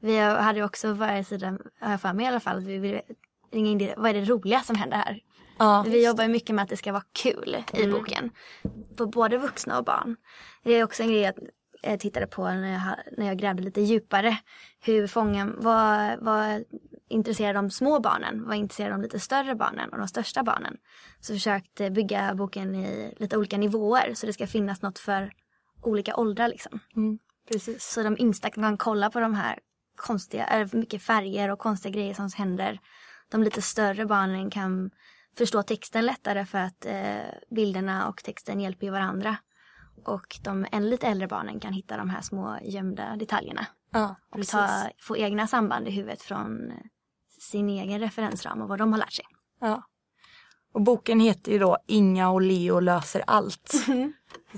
Vi 0.00 0.18
hade 0.18 0.64
också 0.64 0.92
varje 0.92 1.24
sida, 1.24 1.58
har 1.80 1.90
jag 1.90 2.00
för 2.00 2.12
mig 2.12 2.24
i 2.24 2.28
alla 2.28 2.40
fall, 2.40 2.60
vi 2.60 2.78
ville 2.78 3.02
ringa 3.52 3.70
in 3.70 3.78
det, 3.78 3.94
vad 3.96 4.10
är 4.10 4.14
det 4.14 4.24
roliga 4.24 4.60
som 4.60 4.76
händer 4.76 4.96
här? 4.96 5.20
Ja, 5.58 5.84
vi 5.88 6.06
jobbar 6.06 6.28
mycket 6.28 6.54
med 6.54 6.62
att 6.62 6.68
det 6.68 6.76
ska 6.76 6.92
vara 6.92 7.04
kul 7.12 7.64
i 7.72 7.82
mm. 7.82 7.98
boken. 7.98 8.30
På 8.96 9.06
både 9.06 9.38
vuxna 9.38 9.78
och 9.78 9.84
barn. 9.84 10.16
Det 10.62 10.72
är 10.72 10.84
också 10.84 11.02
en 11.02 11.08
grej 11.08 11.26
att 11.26 11.38
jag 11.82 12.00
tittade 12.00 12.26
på 12.26 12.44
när 12.44 12.72
jag, 12.72 12.82
när 13.18 13.26
jag 13.26 13.38
grävde 13.38 13.62
lite 13.62 13.80
djupare. 13.80 14.38
Hur 14.80 15.06
fången, 15.06 15.54
vad, 15.58 16.18
vad 16.20 16.64
intresserar 17.08 17.54
de 17.54 17.70
små 17.70 18.00
barnen? 18.00 18.44
Vad 18.46 18.56
intresserar 18.56 18.90
de 18.90 19.02
lite 19.02 19.20
större 19.20 19.54
barnen 19.54 19.90
och 19.90 19.98
de 19.98 20.08
största 20.08 20.42
barnen? 20.42 20.76
Så 21.20 21.32
försökte 21.32 21.90
bygga 21.90 22.34
boken 22.34 22.74
i 22.74 23.14
lite 23.16 23.36
olika 23.36 23.58
nivåer 23.58 24.14
så 24.14 24.26
det 24.26 24.32
ska 24.32 24.46
finnas 24.46 24.82
något 24.82 24.98
för 24.98 25.32
olika 25.82 26.16
åldrar 26.16 26.48
liksom. 26.48 26.80
Mm, 26.96 27.18
precis. 27.48 27.84
Så 27.84 28.02
de 28.02 28.16
yngsta 28.18 28.50
kan 28.50 28.76
kolla 28.76 29.10
på 29.10 29.20
de 29.20 29.34
här 29.34 29.58
konstiga, 29.96 30.68
mycket 30.72 31.02
färger 31.02 31.50
och 31.50 31.58
konstiga 31.58 31.92
grejer 31.92 32.14
som 32.14 32.30
händer. 32.36 32.80
De 33.28 33.42
lite 33.42 33.62
större 33.62 34.06
barnen 34.06 34.50
kan 34.50 34.90
förstå 35.38 35.62
texten 35.62 36.06
lättare 36.06 36.46
för 36.46 36.58
att 36.58 36.86
eh, 36.86 37.16
bilderna 37.50 38.08
och 38.08 38.24
texten 38.24 38.60
hjälper 38.60 38.90
varandra. 38.90 39.36
Och 40.04 40.38
de 40.42 40.66
än 40.72 40.90
lite 40.90 41.06
äldre 41.06 41.28
barnen 41.28 41.60
kan 41.60 41.72
hitta 41.72 41.96
de 41.96 42.10
här 42.10 42.20
små 42.20 42.58
gömda 42.62 43.16
detaljerna. 43.16 43.66
Ja, 43.90 44.16
och 44.30 44.46
ta, 44.46 44.68
få 45.02 45.16
egna 45.16 45.46
samband 45.46 45.88
i 45.88 45.90
huvudet 45.90 46.22
från 46.22 46.72
sin 47.40 47.68
egen 47.68 48.00
referensram 48.00 48.62
och 48.62 48.68
vad 48.68 48.78
de 48.78 48.92
har 48.92 48.98
lärt 48.98 49.12
sig. 49.12 49.24
Ja. 49.60 49.82
Och 50.74 50.82
boken 50.82 51.20
heter 51.20 51.52
ju 51.52 51.58
då 51.58 51.78
Inga 51.86 52.30
och 52.30 52.42
Leo 52.42 52.80
löser 52.80 53.22
allt. 53.26 53.72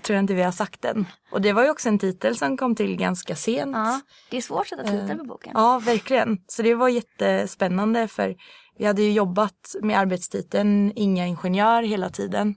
Tror 0.03 0.15
jag 0.15 0.23
inte 0.23 0.35
vi 0.35 0.43
har 0.43 0.53
sagt 0.53 0.85
än. 0.85 1.07
Och 1.31 1.41
det 1.41 1.53
var 1.53 1.65
ju 1.65 1.71
också 1.71 1.89
en 1.89 1.99
titel 1.99 2.37
som 2.37 2.57
kom 2.57 2.75
till 2.75 2.97
ganska 2.97 3.37
sent. 3.37 3.77
Ja, 3.77 4.01
det 4.31 4.37
är 4.37 4.41
svårt 4.41 4.61
att 4.61 4.69
sätta 4.69 4.83
titel 4.83 5.19
på 5.19 5.25
boken. 5.25 5.53
Ja, 5.55 5.79
verkligen. 5.79 6.39
Så 6.47 6.63
det 6.63 6.75
var 6.75 6.89
jättespännande 6.89 8.09
för 8.09 8.37
vi 8.79 8.85
hade 8.85 9.03
ju 9.03 9.13
jobbat 9.13 9.75
med 9.83 9.99
arbetstiteln 9.99 10.93
Inga 10.97 11.27
ingenjör 11.27 11.83
hela 11.83 12.11
tiden. 12.11 12.55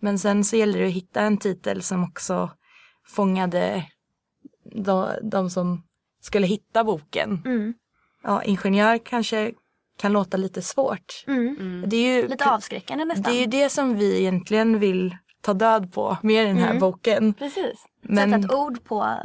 Men 0.00 0.18
sen 0.18 0.44
så 0.44 0.56
gällde 0.56 0.78
det 0.78 0.86
att 0.86 0.92
hitta 0.92 1.20
en 1.20 1.38
titel 1.38 1.82
som 1.82 2.04
också 2.04 2.50
fångade 3.06 3.84
de, 4.84 5.08
de 5.22 5.50
som 5.50 5.82
skulle 6.20 6.46
hitta 6.46 6.84
boken. 6.84 7.42
Mm. 7.44 7.74
Ja, 8.22 8.42
ingenjör 8.42 8.98
kanske 8.98 9.52
kan 9.98 10.12
låta 10.12 10.36
lite 10.36 10.62
svårt. 10.62 11.24
Mm. 11.26 11.84
Det 11.86 11.96
är 11.96 12.16
ju 12.22 12.28
Lite 12.28 12.50
avskräckande 12.50 13.04
nästan. 13.04 13.32
det 13.32 13.38
är 13.38 13.40
ju 13.40 13.46
det 13.46 13.68
som 13.68 13.94
vi 13.94 14.20
egentligen 14.20 14.78
vill 14.78 15.16
ta 15.40 15.54
död 15.54 15.92
på 15.92 16.16
med 16.22 16.46
den 16.46 16.56
här 16.56 16.78
boken. 16.80 17.34
Precis. 17.34 17.84
Men- 18.02 18.30
Sätta 18.30 18.46
ett 18.46 18.52
ord 18.60 18.84
på 18.84 19.18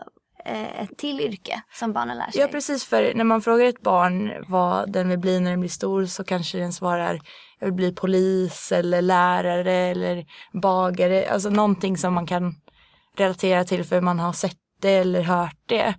ett 0.45 0.97
till 0.97 1.21
yrke 1.21 1.61
som 1.73 1.93
barnen 1.93 2.17
lär 2.17 2.31
sig. 2.31 2.41
Ja 2.41 2.47
precis 2.47 2.85
för 2.85 3.13
när 3.13 3.23
man 3.23 3.41
frågar 3.41 3.65
ett 3.65 3.81
barn 3.81 4.31
vad 4.47 4.91
den 4.91 5.09
vill 5.09 5.19
bli 5.19 5.39
när 5.39 5.51
den 5.51 5.59
blir 5.59 5.69
stor 5.69 6.05
så 6.05 6.23
kanske 6.23 6.57
den 6.57 6.73
svarar 6.73 7.21
jag 7.59 7.67
vill 7.67 7.73
bli 7.73 7.91
polis 7.91 8.71
eller 8.71 9.01
lärare 9.01 9.73
eller 9.73 10.25
bagare. 10.53 11.29
Alltså 11.31 11.49
någonting 11.49 11.97
som 11.97 12.13
man 12.13 12.27
kan 12.27 12.55
relatera 13.17 13.63
till 13.63 13.83
för 13.83 14.01
man 14.01 14.19
har 14.19 14.33
sett 14.33 14.57
det 14.79 14.91
eller 14.91 15.21
hört 15.21 15.59
det. 15.65 15.95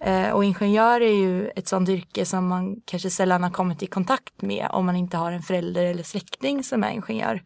Eh, 0.00 0.30
och 0.30 0.44
ingenjör 0.44 1.00
är 1.00 1.14
ju 1.14 1.48
ett 1.48 1.68
sånt 1.68 1.88
yrke 1.88 2.26
som 2.26 2.48
man 2.48 2.76
kanske 2.84 3.10
sällan 3.10 3.42
har 3.42 3.50
kommit 3.50 3.82
i 3.82 3.86
kontakt 3.86 4.42
med 4.42 4.68
om 4.70 4.86
man 4.86 4.96
inte 4.96 5.16
har 5.16 5.32
en 5.32 5.42
förälder 5.42 5.84
eller 5.84 6.02
släkting 6.02 6.64
som 6.64 6.84
är 6.84 6.90
ingenjör. 6.90 7.42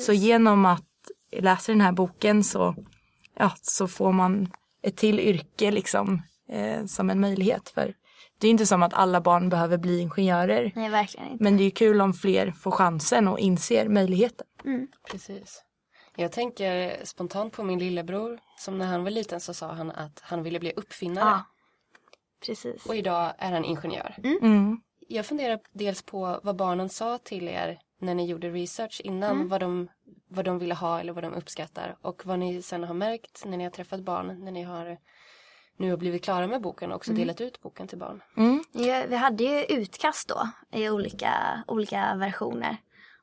Så 0.00 0.12
genom 0.12 0.66
att 0.66 0.84
läsa 1.40 1.72
den 1.72 1.80
här 1.80 1.92
boken 1.92 2.44
så, 2.44 2.74
ja, 3.38 3.52
så 3.62 3.88
får 3.88 4.12
man 4.12 4.48
ett 4.84 4.96
till 4.96 5.20
yrke 5.20 5.70
liksom 5.70 6.22
eh, 6.48 6.86
som 6.86 7.10
en 7.10 7.20
möjlighet. 7.20 7.68
För 7.68 7.94
det 8.38 8.46
är 8.46 8.50
inte 8.50 8.66
som 8.66 8.82
att 8.82 8.94
alla 8.94 9.20
barn 9.20 9.48
behöver 9.48 9.78
bli 9.78 10.00
ingenjörer. 10.00 10.72
Nej, 10.74 10.90
verkligen 10.90 11.28
inte. 11.30 11.44
Men 11.44 11.56
det 11.56 11.64
är 11.64 11.70
kul 11.70 12.00
om 12.00 12.12
fler 12.12 12.50
får 12.50 12.70
chansen 12.70 13.28
och 13.28 13.38
inser 13.38 13.88
möjligheten. 13.88 14.46
Precis. 15.10 15.62
Jag 16.16 16.32
tänker 16.32 17.04
spontant 17.04 17.52
på 17.52 17.62
min 17.62 17.78
lillebror 17.78 18.38
som 18.58 18.78
när 18.78 18.86
han 18.86 19.04
var 19.04 19.10
liten 19.10 19.40
så 19.40 19.54
sa 19.54 19.72
han 19.72 19.90
att 19.90 20.20
han 20.22 20.42
ville 20.42 20.60
bli 20.60 20.72
uppfinnare. 20.76 21.24
Ja. 21.24 21.44
Precis. 22.46 22.86
Och 22.86 22.96
idag 22.96 23.32
är 23.38 23.52
han 23.52 23.64
ingenjör. 23.64 24.14
Mm. 24.24 24.80
Jag 25.08 25.26
funderar 25.26 25.60
dels 25.72 26.02
på 26.02 26.40
vad 26.42 26.56
barnen 26.56 26.88
sa 26.88 27.18
till 27.18 27.48
er 27.48 27.78
när 27.98 28.14
ni 28.14 28.26
gjorde 28.26 28.50
research 28.50 29.00
innan. 29.04 29.30
Mm. 29.30 29.48
Vad, 29.48 29.60
de, 29.60 29.88
vad 30.34 30.44
de 30.44 30.58
ville 30.58 30.74
ha 30.74 31.00
eller 31.00 31.12
vad 31.12 31.24
de 31.24 31.34
uppskattar. 31.34 31.96
Och 32.00 32.26
vad 32.26 32.38
ni 32.38 32.62
sen 32.62 32.84
har 32.84 32.94
märkt 32.94 33.42
när 33.44 33.56
ni 33.56 33.64
har 33.64 33.70
träffat 33.70 34.00
barn. 34.00 34.44
När 34.44 34.52
ni 34.52 34.62
har 34.62 34.98
nu 35.76 35.90
har 35.90 35.96
blivit 35.96 36.24
klara 36.24 36.46
med 36.46 36.60
boken 36.62 36.90
och 36.90 36.96
också 36.96 37.10
Mm. 37.10 37.20
delat 37.20 37.40
ut 37.40 37.62
boken 37.62 37.88
till 37.88 37.98
barn. 37.98 38.22
Ja, 38.72 39.04
vi 39.08 39.16
hade 39.16 39.44
ju 39.44 39.64
utkast 39.64 40.28
då 40.28 40.48
i 40.78 40.90
olika, 40.90 41.64
olika 41.66 42.14
versioner. 42.14 42.76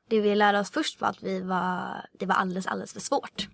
Det 0.08 0.20
vi 0.20 0.34
lärde 0.34 0.58
oss 0.60 0.70
först 0.70 1.00
var 1.00 1.08
att 1.08 1.22
vi 1.22 1.40
var, 1.40 2.06
det 2.18 2.26
var 2.26 2.34
alldeles, 2.34 2.66
alldeles 2.66 2.92
för 2.92 3.00
svårt. 3.00 3.48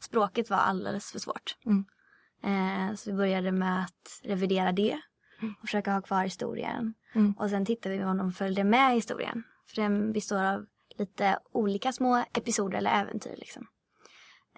Språket 0.00 0.50
var 0.50 0.56
alldeles 0.56 1.12
för 1.12 1.18
svårt. 1.18 1.56
Eh, 2.44 2.94
så 2.96 3.10
vi 3.10 3.16
började 3.16 3.52
med 3.52 3.80
att 3.84 4.20
revidera 4.24 4.72
det 4.72 5.00
och 5.60 5.66
försöka 5.68 5.92
ha 5.92 6.02
kvar 6.02 6.24
historien. 6.24 6.94
Och 7.38 7.50
sen 7.50 7.66
tittade 7.66 7.98
vi 7.98 8.04
om 8.04 8.16
de 8.16 8.32
följde 8.32 8.64
med 8.64 8.92
historien. 8.94 9.42
För 9.68 9.82
den 9.82 10.12
består 10.12 10.42
av 10.44 10.66
lite 10.98 11.38
olika 11.52 11.92
små 11.92 12.24
episoder 12.32 12.78
eller 12.78 12.90
äventyr. 12.90 13.34
Liksom. 13.36 13.66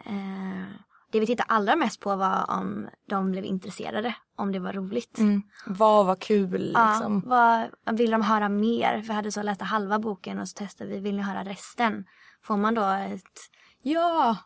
Eh, 0.05 0.67
det 1.13 1.21
vi 1.21 1.27
tittade 1.27 1.47
allra 1.49 1.77
mest 1.77 2.01
på 2.01 2.17
var 2.17 2.51
om 2.51 2.89
de 3.09 3.31
blev 3.31 3.45
intresserade, 3.45 4.15
om 4.37 4.53
det 4.53 4.59
var 4.59 4.73
roligt. 4.73 5.19
Mm. 5.19 5.43
Vad 5.67 6.07
var 6.07 6.17
kul 6.17 6.61
liksom. 6.61 7.23
Ja, 7.27 7.69
vad, 7.85 7.99
vill 7.99 8.11
de 8.11 8.23
höra 8.23 8.49
mer? 8.49 9.03
För 9.03 9.09
jag 9.09 9.15
hade 9.15 9.33
så 9.33 9.43
läst 9.43 9.63
halva 9.63 9.99
boken 9.99 10.39
och 10.39 10.49
så 10.49 10.55
testade 10.55 10.91
vi, 10.91 11.01
vill 11.01 11.17
ni 11.17 11.23
höra 11.23 11.45
resten? 11.45 12.05
Får 12.43 12.57
man 12.57 12.75
då 12.75 12.85
ett 12.85 13.39
ja, 13.83 14.37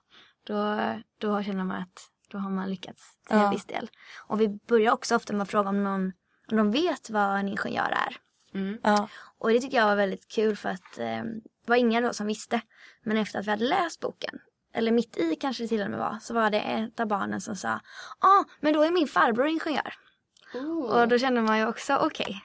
då, 0.47 0.79
då 1.19 1.43
känner 1.43 1.65
man 1.65 1.83
att 1.83 2.11
då 2.29 2.39
har 2.39 2.51
man 2.51 2.71
lyckats 2.71 3.19
till 3.29 3.37
Ja. 3.37 3.45
en 3.45 3.51
viss 3.51 3.67
del. 3.67 3.91
Och 4.27 4.41
vi 4.41 4.49
börjar 4.49 4.93
också 4.93 5.17
ofta 5.17 5.33
med 5.33 5.43
att 5.43 5.51
fråga 5.51 5.69
om, 5.69 5.85
någon, 5.85 6.13
om 6.51 6.57
de 6.57 6.71
vet 6.71 7.11
vad 7.11 7.39
en 7.39 7.49
ingenjör 7.49 7.91
är. 7.91 8.17
Ja. 8.83 9.09
Och 9.39 9.51
det 9.51 9.61
tycker 9.61 9.77
jag 9.77 9.87
var 9.87 9.97
väldigt 9.97 10.29
kul 10.29 10.57
för 10.57 10.69
att 10.69 10.99
eh, 10.99 11.23
det 11.65 11.67
var 11.67 11.77
ingen 11.77 12.03
då 12.03 12.13
som 12.13 12.27
visste. 12.27 12.61
Men 13.03 13.17
efter 13.17 13.39
att 13.39 13.47
vi 13.47 13.51
hade 13.51 13.65
läst 13.65 14.01
boken, 14.01 14.39
eller 14.75 14.93
mitt 14.93 15.17
i 15.17 15.37
kanske 15.37 15.65
det 15.65 15.69
till 15.69 15.83
och 15.83 15.91
med 15.91 15.99
var, 15.99 16.19
så 16.23 16.35
var 16.35 16.51
det 16.51 16.61
ett 16.61 17.01
av 17.01 17.07
barnen 17.07 17.41
som 17.41 17.57
sa 17.57 17.69
Ja, 18.21 18.29
ah, 18.29 18.45
men 18.61 18.73
då 18.73 18.83
är 18.83 18.91
min 18.91 19.09
farbror 19.09 19.47
ingenjör. 19.47 19.95
Och 20.91 21.09
då 21.09 21.19
kände 21.19 21.43
man 21.43 21.59
ju 21.59 21.67
också, 21.67 21.97
okej, 21.97 22.41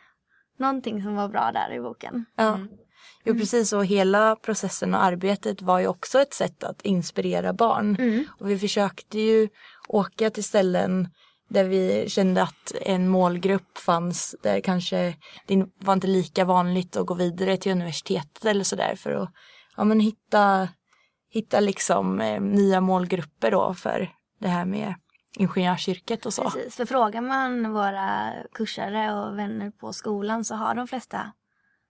någonting 0.58 1.04
som 1.04 1.16
var 1.16 1.28
bra 1.28 1.52
där 1.52 1.74
i 1.74 1.80
boken. 1.80 2.26
Ja. 2.36 2.60
Jo 3.24 3.34
precis 3.34 3.74
och 3.74 3.86
hela 3.86 4.36
processen 4.36 4.94
och 4.94 5.04
arbetet 5.04 5.62
var 5.62 5.80
ju 5.80 5.88
också 5.88 6.20
ett 6.20 6.34
sätt 6.34 6.64
att 6.64 6.82
inspirera 6.82 7.54
barn. 7.54 7.98
Och 8.40 8.50
vi 8.50 8.60
försökte 8.60 9.20
ju 9.20 9.50
åka 9.88 10.30
till 10.30 10.44
ställen 10.44 11.08
där 11.50 11.64
vi 11.64 12.10
kände 12.10 12.44
att 12.44 12.72
en 12.82 13.08
målgrupp 13.08 13.78
fanns 13.78 14.36
där 14.44 14.62
kanske 14.62 15.16
det 15.46 15.66
var 15.78 15.94
inte 15.94 16.08
lika 16.08 16.46
vanligt 16.46 16.98
att 16.98 17.06
gå 17.06 17.14
vidare 17.14 17.58
till 17.58 17.72
universitetet 17.72 18.46
eller 18.46 18.64
sådär 18.64 18.96
för 18.96 19.12
att 19.12 19.30
ja, 19.78 19.84
men 19.84 20.00
hitta, 20.00 20.68
hitta 21.30 21.60
liksom 21.60 22.22
eh, 22.22 22.42
nya 22.42 22.82
målgrupper 22.82 23.52
då 23.52 23.74
för 23.74 24.10
det 24.40 24.48
här 24.48 24.66
med 24.66 24.96
ingenjörsyrket 25.38 26.26
och 26.26 26.34
så. 26.34 26.44
Precis, 26.44 26.76
för 26.76 26.86
frågar 26.86 27.22
man 27.22 27.74
våra 27.74 28.34
kursare 28.54 29.14
och 29.14 29.38
vänner 29.38 29.72
på 29.72 29.94
skolan 29.94 30.46
så 30.46 30.56
har 30.56 30.76
de 30.76 30.88
flesta 30.88 31.32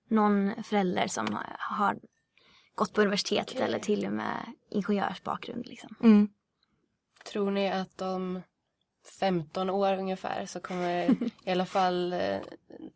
någon 0.10 0.64
förälder 0.64 1.08
som 1.08 1.38
har 1.60 2.00
gått 2.76 2.94
på 2.94 3.02
universitetet 3.02 3.56
Okej. 3.56 3.66
eller 3.66 3.80
till 3.80 4.06
och 4.06 4.14
med 4.14 4.54
ingenjörsbakgrund. 4.72 5.66
Liksom. 5.66 5.96
Mm. 6.04 6.30
Tror 7.32 7.52
ni 7.52 7.72
att 7.72 8.02
om 8.02 8.42
15 9.20 9.70
år 9.70 9.98
ungefär 9.98 10.46
så 10.46 10.60
kommer 10.60 11.10
i 11.46 11.52
alla 11.52 11.66
fall 11.66 12.14
eh, 12.14 12.38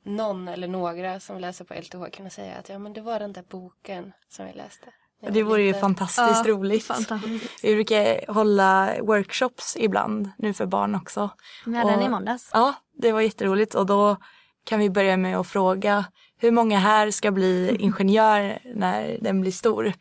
någon 0.04 0.48
eller 0.48 0.68
några 0.68 1.20
som 1.20 1.40
läser 1.40 1.66
på 1.66 1.74
LTH 1.74 2.16
kunna 2.18 2.30
säga 2.30 2.56
att 2.56 2.70
ja 2.70 2.80
men 2.80 2.94
det 2.94 3.02
var 3.02 3.20
den 3.20 3.34
där 3.34 3.44
boken 3.50 4.14
som 4.30 4.48
jag 4.48 4.56
läste. 4.56 4.86
jag 5.22 5.34
Det 5.34 5.44
var 5.44 5.50
vore 5.50 5.62
ju 5.62 5.68
liten." 5.68 5.82
fantastiskt 5.82 6.46
roligt. 6.46 6.86
Fantastiskt. 6.86 7.64
Vi 7.64 7.74
brukar 7.74 8.32
hålla 8.34 8.90
workshops 9.02 9.78
ibland 9.80 10.30
nu 10.38 10.54
för 10.54 10.66
barn 10.66 10.96
också. 10.96 11.30
Vi 11.66 11.76
hade 11.78 11.92
den 11.92 12.02
i 12.02 12.10
måndags. 12.10 12.50
Ja, 12.54 12.74
det 12.98 13.12
var 13.12 13.22
jätteroligt 13.22 13.76
och 13.76 13.86
då 13.86 14.18
kan 14.66 14.80
vi 14.80 14.90
börja 14.90 15.18
med 15.18 15.38
att 15.38 15.48
fråga 15.48 16.06
hur 16.38 16.52
många 16.52 16.80
här 16.80 17.12
ska 17.12 17.32
bli 17.32 17.76
ingenjör 17.80 18.60
när 18.76 19.18
den 19.22 19.42
blir 19.42 19.52
stor? 19.52 19.94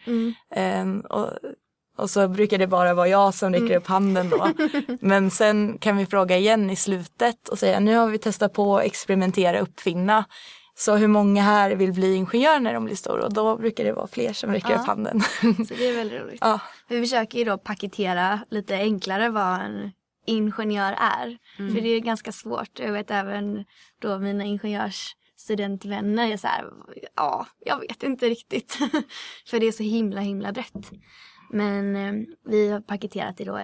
Ehm, 0.55 1.01
och, 1.01 1.31
och 1.97 2.11
så 2.11 2.29
brukar 2.29 2.59
det 2.59 2.67
bara 2.67 2.95
vara 2.95 3.09
jag 3.09 3.35
som 3.35 3.53
räcker 3.53 3.77
upp 3.77 3.87
handen 3.87 4.29
då. 4.31 4.49
Men 5.01 5.31
sen 5.31 5.79
kan 5.79 5.97
vi 5.97 6.07
fråga 6.07 6.37
igen 6.37 6.71
i 6.71 6.77
slutet 6.77 7.49
och 7.49 7.59
säga 7.59 7.81
nu 7.81 7.97
har 7.97 8.07
vi 8.09 8.19
testat 8.19 8.53
på 8.53 8.77
att 8.79 8.85
experimentera, 8.85 9.61
uppfinna. 9.61 10.25
Så 10.75 10.97
hur 10.97 11.09
många 11.09 11.43
här 11.43 11.71
vill 11.71 11.93
bli 11.93 12.15
ingenjör 12.15 12.61
när 12.61 12.75
de 12.75 12.85
blir 12.85 12.97
stora? 12.97 13.25
Och 13.25 13.33
då 13.33 13.57
brukar 13.57 13.85
det 13.85 13.93
vara 13.93 14.07
fler 14.07 14.33
som 14.33 14.53
räcker 14.53 14.71
Ja. 14.71 14.77
upp 14.81 14.87
handen. 14.87 15.21
Så 15.41 15.75
det 15.79 15.89
är 15.89 15.97
väldigt 15.97 16.23
roligt. 16.23 16.39
ja. 16.41 16.61
Vi 16.89 17.01
försöker 17.01 17.39
ju 17.39 17.45
då 17.45 17.59
paketera 17.59 18.41
lite 18.51 18.75
enklare 18.77 19.29
vad 19.29 19.61
en 19.61 19.93
ingenjör 20.27 20.93
är. 20.93 21.39
För 21.57 21.81
det 21.81 21.89
är 21.89 22.01
ganska 22.01 22.33
svårt. 22.33 22.79
Jag 22.79 22.93
vet 22.93 23.11
även 23.11 23.65
då 24.03 24.19
mina 24.19 24.45
ingenjörsstudentvänner 24.45 26.33
är 26.33 26.37
så 26.37 26.47
här, 26.47 26.65
ja, 27.17 27.47
jag 27.61 27.81
vet 27.81 28.03
inte 28.03 28.29
riktigt. 28.29 28.79
För 29.47 29.61
det 29.61 29.67
är 29.67 29.73
så 29.73 29.83
himla, 29.83 30.21
himla 30.21 30.53
brett. 30.53 30.91
Men 31.53 31.97
eh, 31.97 32.13
vi 32.45 32.69
har 32.69 32.81
paketerat 32.81 33.37
det 33.37 33.45
då 33.45 33.61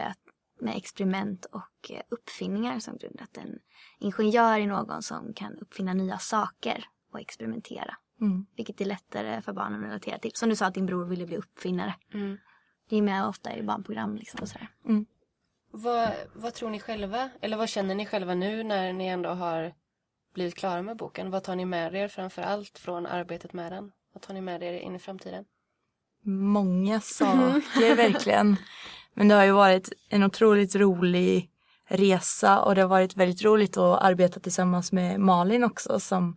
med 0.61 0.77
experiment 0.77 1.45
och 1.45 1.91
eh, 1.91 2.03
uppfinningar 2.09 2.79
som 2.79 2.97
grund. 2.97 3.21
Att 3.21 3.37
en 3.37 3.59
ingenjör 3.99 4.59
är 4.59 4.67
någon 4.67 5.03
som 5.03 5.35
kan 5.35 5.59
uppfinna 5.59 5.95
nya 5.95 6.19
saker 6.19 6.85
och 7.13 7.21
experimentera. 7.21 7.97
Mm. 8.21 8.47
Vilket 8.57 8.81
är 8.81 8.85
lättare 8.85 9.43
för 9.43 9.53
barnen 9.53 9.81
att 9.81 9.89
relatera 9.89 10.19
till. 10.19 10.31
Som 10.35 10.49
du 10.49 10.57
sa 10.57 10.67
att 10.67 10.75
din 10.75 10.87
bror 10.87 11.05
ville 11.05 11.27
bli 11.27 11.37
uppfinnare. 11.37 11.95
Mm. 12.15 12.39
Det 12.89 12.97
är 12.97 13.03
med 13.03 13.27
ofta 13.27 13.57
i 13.57 13.63
barnprogram 13.63 14.17
liksom 14.17 14.41
och 14.43 14.49
sådär. 14.49 14.69
Vad, 15.71 16.11
vad 16.35 16.55
tror 16.55 16.71
ni 16.71 16.81
själva, 16.81 17.31
eller 17.41 17.57
vad 17.57 17.69
känner 17.69 17.95
ni 17.95 18.07
själva 18.07 18.35
nu 18.35 18.63
när 18.63 18.93
ni 18.93 19.07
ändå 19.07 19.31
har 19.31 19.75
blivit 20.35 20.55
klara 20.55 20.83
med 20.83 20.97
boken? 20.97 21.31
Vad 21.31 21.43
tar 21.43 21.57
ni 21.57 21.65
med 21.65 21.95
er 21.95 22.09
framför 22.09 22.43
allt 22.43 22.79
från 22.79 23.07
arbetet 23.07 23.53
med 23.53 23.73
den? 23.73 23.93
Vad 24.13 24.23
tar 24.23 24.35
ni 24.35 24.41
med 24.41 24.63
er 24.63 24.73
in 24.73 24.95
i 24.95 24.99
framtiden? 24.99 25.45
Många 26.25 27.01
saker 27.01 27.97
verkligen. 27.97 28.57
Men 29.15 29.29
det 29.29 29.35
har 29.35 29.45
ju 29.45 29.53
varit 29.53 29.93
en 30.09 30.23
otroligt 30.23 30.75
rolig 30.75 31.51
resa 31.89 32.61
och 32.61 32.75
det 32.75 32.81
har 32.81 32.89
varit 32.89 33.17
väldigt 33.17 33.45
roligt 33.45 33.77
att 33.77 34.03
arbeta 34.03 34.41
tillsammans 34.41 34.93
med 34.93 35.21
Malin 35.21 35.65
också 35.65 36.01
som 36.01 36.37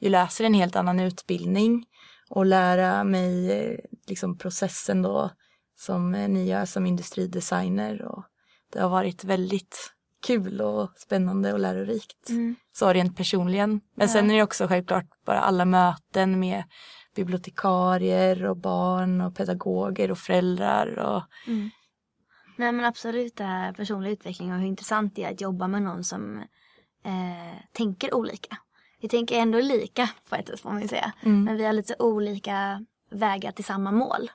ju 0.00 0.08
läser 0.08 0.44
en 0.44 0.54
helt 0.54 0.76
annan 0.76 1.00
utbildning 1.00 1.86
och 2.30 2.46
lära 2.46 3.04
mig 3.04 3.52
eh, 3.52 3.78
liksom 4.06 4.38
processen 4.38 5.02
då 5.02 5.30
som 5.78 6.14
eh, 6.14 6.28
ni 6.28 6.48
gör 6.48 6.64
som 6.64 6.86
industridesigner 6.86 8.02
och 8.02 8.24
det 8.72 8.80
har 8.80 8.88
varit 8.88 9.24
väldigt 9.24 9.92
kul 10.26 10.60
och 10.60 10.90
spännande 10.96 11.52
och 11.52 11.58
lärorikt. 11.58 12.28
Mm. 12.28 12.56
Så 12.72 12.92
rent 12.92 13.16
personligen. 13.16 13.80
Men 13.96 14.08
sen 14.08 14.30
är 14.30 14.34
det 14.34 14.42
också 14.42 14.68
självklart 14.68 15.06
bara 15.26 15.40
alla 15.40 15.64
möten 15.64 16.40
med 16.40 16.64
bibliotekarier 17.14 18.44
och 18.44 18.56
barn 18.56 19.20
och 19.20 19.36
pedagoger 19.36 20.10
och 20.10 20.18
föräldrar 20.18 20.98
och 20.98 21.22
Nej 22.56 22.72
men 22.72 22.84
absolut 22.84 23.36
det 23.36 23.44
här 23.44 23.72
personlig 23.72 24.10
utveckling 24.10 24.52
och 24.52 24.58
hur 24.58 24.66
intressant 24.66 25.16
det 25.16 25.24
är 25.24 25.32
att 25.32 25.40
jobba 25.40 25.68
med 25.68 25.82
någon 25.82 26.04
som 26.04 26.38
eh, 27.04 27.58
tänker 27.72 28.14
olika. 28.14 28.56
Vi 29.00 29.08
tänker 29.08 29.38
ändå 29.38 29.60
lika 29.60 30.10
på 30.28 30.36
ett 30.36 30.48
sätt 30.48 30.60
får 30.60 30.70
man 30.70 30.82
ju 30.82 30.88
säga. 30.88 31.12
Men 31.44 31.56
vi 31.56 31.64
har 31.64 31.72
lite 31.72 31.96
olika 31.98 32.86
vägar 33.10 33.52
till 33.52 33.64
samma 33.64 33.90
mål. 33.90 34.30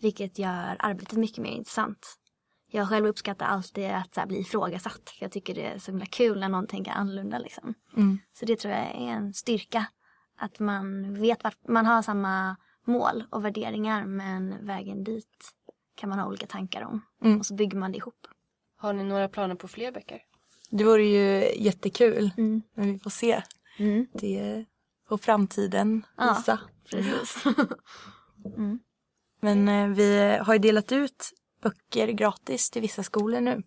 Vilket 0.00 0.38
gör 0.38 0.76
arbetet 0.78 1.18
mycket 1.18 1.38
mer 1.38 1.50
intressant. 1.50 2.18
Jag 2.70 2.88
själv 2.88 3.06
uppskattar 3.06 3.46
alltid 3.46 3.90
att 3.90 4.16
här, 4.16 4.26
bli 4.26 4.40
ifrågasatt. 4.40 5.14
Jag 5.20 5.32
tycker 5.32 5.54
det 5.54 5.66
är 5.66 5.78
så 5.78 5.90
himla 5.90 6.06
kul 6.06 6.40
när 6.40 6.48
någon 6.48 6.66
tänker 6.66 6.92
annorlunda. 6.92 7.38
Liksom. 7.38 7.74
Så 8.38 8.44
det 8.44 8.56
tror 8.56 8.74
jag 8.74 8.82
är 8.86 9.12
en 9.12 9.34
styrka. 9.34 9.86
Att 10.42 10.58
man 10.58 11.14
vet 11.20 11.44
att 11.44 11.68
man 11.68 11.86
har 11.86 12.02
samma 12.02 12.56
mål 12.86 13.24
och 13.30 13.44
värderingar 13.44 14.04
men 14.04 14.66
vägen 14.66 15.04
dit 15.04 15.54
kan 15.94 16.08
man 16.08 16.18
ha 16.18 16.26
olika 16.26 16.46
tankar 16.46 16.82
om. 16.82 17.00
Och 17.38 17.46
så 17.46 17.54
bygger 17.54 17.78
man 17.78 17.92
det 17.92 17.98
ihop. 17.98 18.26
Har 18.76 18.92
ni 18.92 19.04
några 19.04 19.28
planer 19.28 19.54
på 19.54 19.68
fler 19.68 19.92
böcker? 19.92 20.22
det 20.70 20.84
vore 20.84 21.04
ju 21.04 21.54
jättekul. 21.64 22.30
Men 22.74 22.92
vi 22.92 22.98
får 22.98 23.10
se. 23.10 23.42
Mm. 23.78 24.06
Det 24.12 24.64
får 25.08 25.18
framtiden 25.18 26.06
Ja. 26.16 26.34
visa. 26.38 26.60
Precis. 26.90 27.44
Men 29.40 29.68
eh, 29.68 29.88
vi 29.88 30.36
har 30.40 30.52
ju 30.54 30.58
delat 30.58 30.92
ut 30.92 31.30
böcker 31.62 32.08
gratis 32.08 32.70
till 32.70 32.82
vissa 32.82 33.02
skolor 33.02 33.40
nu. 33.40 33.62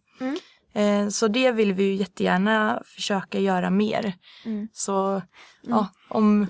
Eh, 0.75 1.07
så 1.07 1.27
det 1.27 1.51
vill 1.51 1.73
vi 1.73 1.83
ju 1.83 1.93
jättegärna 1.95 2.81
försöka 2.85 3.39
göra 3.39 3.69
mer. 3.69 4.13
Mm. 4.45 4.67
Så 4.73 5.21
ja, 5.61 5.87
om 6.09 6.47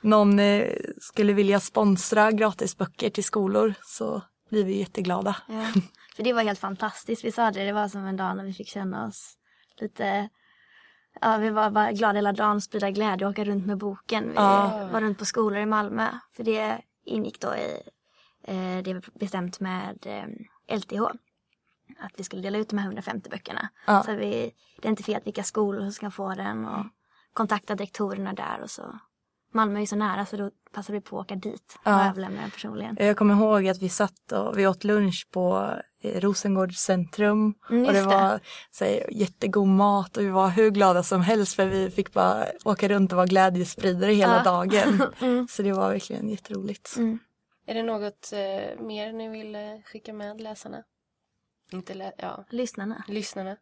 någon 0.00 0.38
eh, 0.38 0.72
skulle 1.00 1.32
vilja 1.32 1.60
sponsra 1.60 2.32
gratisböcker 2.32 3.10
till 3.10 3.24
skolor 3.24 3.74
så 3.82 4.22
blir 4.50 4.64
vi 4.64 4.78
jätteglada. 4.78 5.36
Ja, 5.48 5.66
för 6.16 6.22
det 6.22 6.32
var 6.32 6.42
helt 6.42 6.58
fantastiskt. 6.58 7.24
Vi 7.24 7.32
sa 7.32 7.50
det, 7.50 7.64
det 7.64 7.72
var 7.72 7.88
som 7.88 8.04
en 8.04 8.16
dag 8.16 8.36
när 8.36 8.44
vi 8.44 8.52
fick 8.52 8.68
känna 8.68 9.06
oss 9.06 9.34
lite 9.80 10.28
Ja, 11.20 11.36
vi 11.36 11.50
var 11.50 11.70
bara 11.70 11.92
glada 11.92 12.14
hela 12.14 12.32
dagen, 12.32 12.60
sprida 12.60 12.90
glädje 12.90 13.26
och 13.26 13.30
åka 13.30 13.44
runt 13.44 13.66
med 13.66 13.78
boken. 13.78 14.28
Vi 14.28 14.34
Ja. 14.34 14.88
var 14.92 15.00
runt 15.00 15.18
på 15.18 15.24
skolor 15.24 15.58
i 15.58 15.66
Malmö. 15.66 16.08
För 16.36 16.44
det 16.44 16.78
ingick 17.04 17.40
då 17.40 17.54
i, 17.54 17.80
eh, 18.44 18.82
det 18.84 18.94
var 18.94 19.18
bestämt 19.18 19.60
med 19.60 20.06
eh, 20.06 20.76
LTH. 20.76 21.00
Att 22.00 22.12
vi 22.16 22.24
skulle 22.24 22.42
dela 22.42 22.58
ut 22.58 22.68
de 22.68 22.78
här 22.78 22.86
150 22.86 23.30
böckerna. 23.30 23.68
Ja. 23.86 24.02
Så 24.02 24.14
vi 24.14 24.52
identifierat 24.78 25.26
vilka 25.26 25.42
skolor 25.42 25.80
som 25.80 25.92
ska 25.92 26.10
få 26.10 26.34
den 26.34 26.64
och 26.64 26.86
kontaktat 27.32 27.80
rektorerna 27.80 28.32
där 28.32 28.60
och 28.62 28.70
så. 28.70 28.98
Malmö 29.52 29.76
är 29.78 29.80
ju 29.80 29.86
så 29.86 29.96
nära 29.96 30.26
så 30.26 30.36
då 30.36 30.50
passade 30.72 30.98
vi 30.98 31.04
på 31.04 31.18
att 31.20 31.24
åka 31.26 31.34
dit 31.36 31.74
och 31.84 31.90
Ja. 31.90 32.08
överlämna 32.10 32.40
den 32.40 32.50
personligen. 32.50 32.96
Jag 33.00 33.16
kommer 33.16 33.34
ihåg 33.34 33.68
att 33.68 33.82
vi 33.82 33.88
satt 33.88 34.32
och 34.32 34.58
vi 34.58 34.66
åt 34.66 34.84
lunch 34.84 35.28
på 35.30 35.72
eh, 36.02 36.20
Rosengårds 36.20 36.78
centrum. 36.80 37.54
Mm, 37.70 37.86
och 37.86 37.92
det 37.92 38.02
var 38.02 38.40
så 38.70 38.84
här, 38.84 39.06
jättegod 39.12 39.68
mat 39.68 40.16
och 40.16 40.22
vi 40.22 40.28
var 40.28 40.48
hur 40.48 40.70
glada 40.70 41.02
som 41.02 41.20
helst 41.20 41.54
för 41.54 41.66
vi 41.66 41.90
fick 41.90 42.12
bara 42.12 42.44
åka 42.64 42.88
runt 42.88 43.12
och 43.12 43.16
vara 43.16 43.26
glädjespridare 43.26 44.12
hela 44.12 44.36
Ja. 44.36 44.42
dagen. 44.42 45.02
Så 45.50 45.62
det 45.62 45.72
var 45.72 45.90
verkligen 45.90 46.28
jätteroligt. 46.28 46.94
Mm. 46.96 47.18
Är 47.66 47.74
det 47.74 47.82
något 47.82 48.32
eh, 48.32 48.84
mer 48.84 49.12
ni 49.12 49.28
vill 49.28 49.54
eh, 49.54 49.60
skicka 49.84 50.12
med 50.12 50.40
läsarna? 50.40 50.82
Inte 51.72 51.94
lä- 51.94 52.12
ja, 52.18 52.44
Lyssnarna. 52.50 53.04
lyssnarna. 53.08 53.56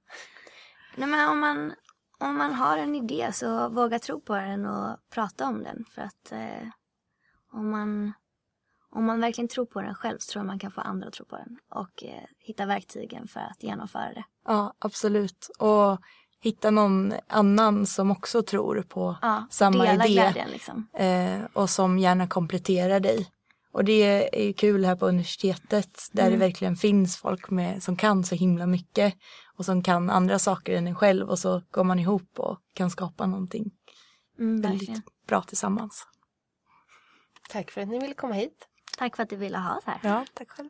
Nej, 0.96 1.08
men 1.08 1.28
om, 1.28 1.40
man, 1.40 1.74
om 2.18 2.36
man 2.38 2.54
har 2.54 2.78
en 2.78 2.94
idé 2.94 3.30
så 3.32 3.68
våga 3.68 3.98
tro 3.98 4.20
på 4.20 4.34
den 4.34 4.66
och 4.66 4.96
prata 5.10 5.46
om 5.46 5.62
den. 5.62 5.84
För 5.94 6.02
att 6.02 6.32
eh, 6.32 6.68
om, 7.52 7.70
man, 7.70 8.12
om 8.90 9.04
man 9.04 9.20
verkligen 9.20 9.48
tror 9.48 9.66
på 9.66 9.80
den 9.82 9.94
själv 9.94 10.18
så 10.18 10.32
tror 10.32 10.40
jag 10.40 10.46
man 10.46 10.58
kan 10.58 10.70
få 10.70 10.80
andra 10.80 11.06
att 11.08 11.14
tro 11.14 11.26
på 11.26 11.36
den. 11.36 11.58
Och 11.70 12.04
eh, 12.04 12.22
hitta 12.38 12.66
verktygen 12.66 13.28
för 13.28 13.40
att 13.40 13.62
genomföra 13.62 14.12
det. 14.12 14.24
Ja, 14.44 14.74
absolut. 14.78 15.50
Och 15.58 15.98
hitta 16.40 16.70
någon 16.70 17.12
annan 17.28 17.86
som 17.86 18.10
också 18.10 18.42
tror 18.42 18.82
på 18.82 19.16
Ja, 19.22 19.46
samma 19.50 19.84
dela 19.84 20.04
idé. 20.06 20.14
glädjen 20.14 20.50
liksom. 20.50 20.88
eh, 20.94 21.40
och 21.52 21.70
som 21.70 21.98
gärna 21.98 22.26
kompletterar 22.28 23.00
dig. 23.00 23.30
Och 23.74 23.84
det 23.84 24.02
är 24.38 24.42
ju 24.44 24.52
kul 24.52 24.84
här 24.84 24.96
på 24.96 25.06
universitetet 25.08 25.98
där 26.12 26.26
Mm. 26.26 26.32
det 26.38 26.46
verkligen 26.46 26.76
finns 26.76 27.16
folk 27.16 27.50
med, 27.50 27.82
som 27.82 27.96
kan 27.96 28.24
så 28.24 28.34
himla 28.34 28.66
mycket 28.66 29.14
och 29.56 29.64
som 29.64 29.82
kan 29.82 30.10
andra 30.10 30.38
saker 30.38 30.76
än 30.76 30.86
en 30.86 30.94
själv 30.94 31.28
och 31.30 31.38
så 31.38 31.62
går 31.70 31.84
man 31.84 31.98
ihop 31.98 32.38
och 32.38 32.58
kan 32.74 32.90
skapa 32.90 33.26
någonting 33.26 33.70
Mm, 34.38 34.60
väldigt 34.60 34.80
verkligen. 34.80 35.02
bra 35.26 35.42
tillsammans. 35.42 36.06
Tack 37.48 37.70
för 37.70 37.80
att 37.80 37.88
ni 37.88 37.98
ville 37.98 38.14
komma 38.14 38.34
hit. 38.34 38.68
Tack 38.98 39.16
för 39.16 39.22
att 39.22 39.28
du 39.30 39.36
ville 39.36 39.58
ha 39.58 39.76
oss 39.76 39.84
här. 39.84 39.98
Ja, 40.02 40.24
tack 40.34 40.50
själv. 40.50 40.68